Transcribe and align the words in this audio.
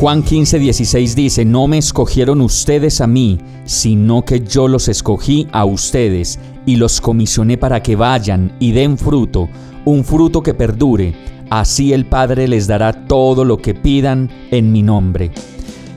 Juan 0.00 0.22
15, 0.22 0.58
16 0.58 1.14
dice, 1.14 1.44
No 1.44 1.66
me 1.66 1.76
escogieron 1.76 2.40
ustedes 2.40 3.02
a 3.02 3.06
mí, 3.06 3.38
sino 3.66 4.24
que 4.24 4.40
yo 4.40 4.66
los 4.66 4.88
escogí 4.88 5.46
a 5.52 5.66
ustedes 5.66 6.38
y 6.64 6.76
los 6.76 7.02
comisioné 7.02 7.58
para 7.58 7.82
que 7.82 7.96
vayan 7.96 8.56
y 8.60 8.72
den 8.72 8.96
fruto, 8.96 9.50
un 9.84 10.02
fruto 10.02 10.42
que 10.42 10.54
perdure. 10.54 11.14
Así 11.50 11.92
el 11.92 12.06
Padre 12.06 12.48
les 12.48 12.66
dará 12.66 12.94
todo 13.06 13.44
lo 13.44 13.58
que 13.58 13.74
pidan 13.74 14.30
en 14.50 14.72
mi 14.72 14.82
nombre. 14.82 15.32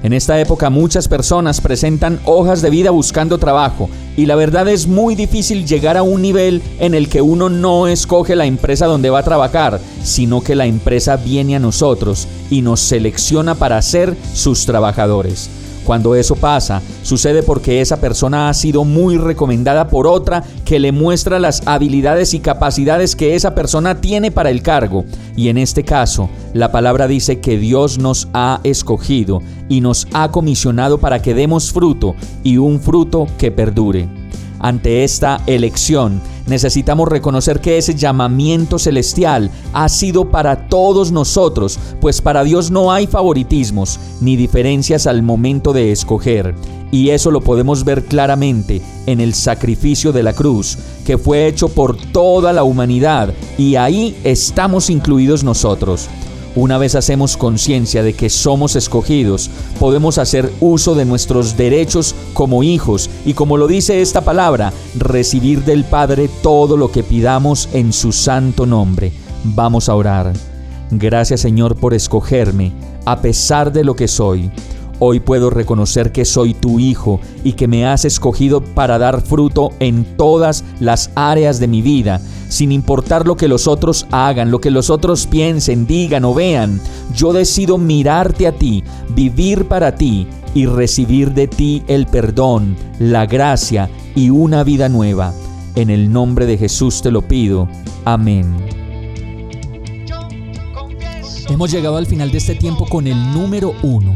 En 0.03 0.11
esta 0.11 0.37
época 0.37 0.69
muchas 0.69 1.07
personas 1.07 1.61
presentan 1.61 2.19
hojas 2.25 2.61
de 2.61 2.69
vida 2.69 2.91
buscando 2.91 3.37
trabajo 3.37 3.89
y 4.17 4.25
la 4.25 4.35
verdad 4.35 4.67
es 4.67 4.85
muy 4.85 5.15
difícil 5.15 5.65
llegar 5.65 5.95
a 5.95 6.03
un 6.03 6.21
nivel 6.21 6.61
en 6.79 6.93
el 6.93 7.07
que 7.07 7.21
uno 7.21 7.47
no 7.47 7.87
escoge 7.87 8.35
la 8.35 8.45
empresa 8.45 8.85
donde 8.85 9.09
va 9.09 9.19
a 9.19 9.23
trabajar, 9.23 9.79
sino 10.03 10.41
que 10.41 10.55
la 10.55 10.65
empresa 10.65 11.15
viene 11.15 11.55
a 11.55 11.59
nosotros 11.59 12.27
y 12.49 12.61
nos 12.61 12.81
selecciona 12.81 13.55
para 13.55 13.81
ser 13.81 14.17
sus 14.33 14.65
trabajadores. 14.65 15.49
Cuando 15.83 16.15
eso 16.15 16.35
pasa, 16.35 16.81
sucede 17.01 17.43
porque 17.43 17.81
esa 17.81 17.97
persona 17.97 18.49
ha 18.49 18.53
sido 18.53 18.85
muy 18.85 19.17
recomendada 19.17 19.87
por 19.87 20.07
otra 20.07 20.43
que 20.65 20.79
le 20.79 20.91
muestra 20.91 21.39
las 21.39 21.61
habilidades 21.65 22.33
y 22.33 22.39
capacidades 22.39 23.15
que 23.15 23.35
esa 23.35 23.53
persona 23.53 23.99
tiene 23.99 24.31
para 24.31 24.49
el 24.49 24.61
cargo. 24.61 25.05
Y 25.35 25.49
en 25.49 25.57
este 25.57 25.83
caso, 25.83 26.29
la 26.53 26.71
palabra 26.71 27.07
dice 27.07 27.39
que 27.39 27.57
Dios 27.57 27.97
nos 27.97 28.27
ha 28.33 28.61
escogido 28.63 29.41
y 29.67 29.81
nos 29.81 30.07
ha 30.13 30.31
comisionado 30.31 30.99
para 30.99 31.21
que 31.21 31.33
demos 31.33 31.71
fruto 31.71 32.15
y 32.43 32.57
un 32.57 32.79
fruto 32.79 33.27
que 33.37 33.51
perdure. 33.51 34.07
Ante 34.59 35.03
esta 35.03 35.41
elección, 35.45 36.21
necesitamos 36.47 37.07
reconocer 37.07 37.61
que 37.61 37.77
ese 37.77 37.95
llamamiento 37.95 38.79
celestial 38.79 39.51
ha 39.73 39.89
sido 39.89 40.29
para 40.29 40.67
todos 40.67 41.11
nosotros, 41.11 41.79
pues 42.01 42.21
para 42.21 42.43
Dios 42.43 42.71
no 42.71 42.91
hay 42.91 43.07
favoritismos 43.07 43.99
ni 44.21 44.35
diferencias 44.35 45.07
al 45.07 45.23
momento 45.23 45.73
de 45.73 45.91
escoger. 45.91 46.55
Y 46.91 47.09
eso 47.09 47.31
lo 47.31 47.41
podemos 47.41 47.83
ver 47.83 48.05
claramente 48.05 48.81
en 49.07 49.19
el 49.19 49.33
sacrificio 49.33 50.11
de 50.11 50.21
la 50.21 50.33
cruz, 50.33 50.77
que 51.05 51.17
fue 51.17 51.47
hecho 51.47 51.69
por 51.69 51.97
toda 51.97 52.53
la 52.53 52.63
humanidad, 52.63 53.33
y 53.57 53.75
ahí 53.75 54.15
estamos 54.23 54.91
incluidos 54.91 55.43
nosotros. 55.43 56.07
Una 56.55 56.77
vez 56.77 56.93
hacemos 56.93 57.35
conciencia 57.35 58.03
de 58.03 58.13
que 58.13 58.29
somos 58.29 58.75
escogidos, 58.75 59.49
podemos 59.79 60.19
hacer 60.19 60.51
uso 60.59 60.93
de 60.93 61.03
nuestros 61.03 61.57
derechos 61.57 62.13
como 62.33 62.61
hijos 62.61 63.09
y 63.25 63.33
como 63.33 63.57
lo 63.57 63.67
dice 63.67 64.01
esta 64.01 64.21
palabra, 64.21 64.71
recibir 64.95 65.63
del 65.65 65.83
Padre 65.83 66.29
todo 66.43 66.77
lo 66.77 66.91
que 66.91 67.01
pidamos 67.01 67.69
en 67.73 67.91
su 67.91 68.11
santo 68.11 68.67
nombre. 68.67 69.11
Vamos 69.43 69.89
a 69.89 69.95
orar. 69.95 70.31
Gracias 70.91 71.41
Señor 71.41 71.75
por 71.75 71.95
escogerme, 71.95 72.71
a 73.05 73.19
pesar 73.19 73.73
de 73.73 73.83
lo 73.83 73.95
que 73.95 74.07
soy. 74.07 74.51
Hoy 75.05 75.19
puedo 75.19 75.49
reconocer 75.49 76.13
que 76.13 76.23
soy 76.23 76.53
tu 76.53 76.79
hijo 76.79 77.19
y 77.43 77.53
que 77.53 77.67
me 77.67 77.85
has 77.85 78.05
escogido 78.05 78.61
para 78.61 78.97
dar 78.97 79.19
fruto 79.19 79.71
en 79.81 80.05
todas 80.15 80.63
las 80.79 81.11
áreas 81.15 81.59
de 81.59 81.67
mi 81.67 81.81
vida 81.81 82.21
sin 82.47 82.71
importar 82.71 83.27
lo 83.27 83.35
que 83.35 83.49
los 83.49 83.67
otros 83.67 84.07
hagan, 84.11 84.49
lo 84.49 84.61
que 84.61 84.71
los 84.71 84.89
otros 84.89 85.27
piensen, 85.27 85.85
digan 85.85 86.23
o 86.23 86.33
vean. 86.33 86.79
Yo 87.13 87.33
decido 87.33 87.77
mirarte 87.77 88.47
a 88.47 88.53
ti, 88.53 88.81
vivir 89.13 89.65
para 89.65 89.93
ti 89.93 90.25
y 90.55 90.67
recibir 90.67 91.33
de 91.33 91.49
ti 91.49 91.83
el 91.87 92.05
perdón, 92.05 92.77
la 92.97 93.25
gracia 93.25 93.89
y 94.15 94.29
una 94.29 94.63
vida 94.63 94.87
nueva. 94.87 95.33
En 95.75 95.89
el 95.89 96.13
nombre 96.13 96.45
de 96.45 96.57
Jesús 96.57 97.01
te 97.01 97.11
lo 97.11 97.23
pido. 97.23 97.67
Amén. 98.05 98.55
Hemos 101.49 101.71
llegado 101.71 101.97
al 101.97 102.05
final 102.05 102.31
de 102.31 102.37
este 102.37 102.55
tiempo 102.55 102.85
con 102.85 103.05
el 103.05 103.17
número 103.33 103.73
uno 103.83 104.15